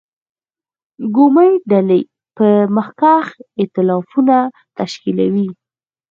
کومې 1.15 1.49
ډلې 1.71 2.01
به 2.35 2.49
مخکښ 2.77 3.27
اېتلافونه 3.61 4.37
تشکیلوي. 4.77 5.47